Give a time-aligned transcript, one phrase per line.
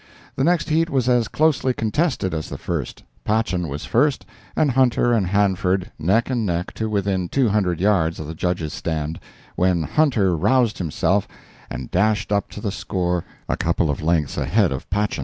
[0.35, 5.13] The next heat was as closely contested as the first; "Patchen" was first, and "Hunter"
[5.13, 9.19] and "Hanford" neck and neck to within two hundred yards of the Judges' stand,
[9.55, 11.27] when "Hunter" roused himself
[11.69, 15.19] and dashed up to the score a couple of lengths ahead of "Patchen."